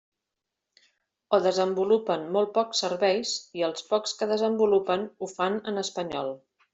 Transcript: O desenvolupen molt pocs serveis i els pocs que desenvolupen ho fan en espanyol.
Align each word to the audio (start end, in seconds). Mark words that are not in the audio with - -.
O 1.37 1.39
desenvolupen 1.47 2.23
molt 2.37 2.51
pocs 2.57 2.81
serveis 2.85 3.33
i 3.61 3.65
els 3.69 3.85
pocs 3.93 4.15
que 4.23 4.29
desenvolupen 4.35 5.05
ho 5.21 5.29
fan 5.37 5.61
en 5.73 5.83
espanyol. 5.87 6.33